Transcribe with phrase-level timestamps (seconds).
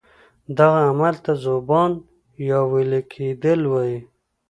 [0.57, 1.91] دغه عمل ته ذوبان
[2.49, 3.97] یا ویلي کیدل وایي.